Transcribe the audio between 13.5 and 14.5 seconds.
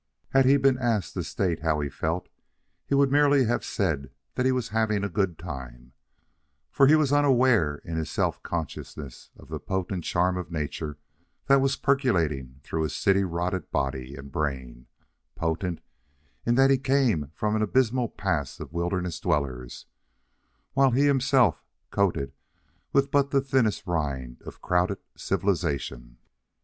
body and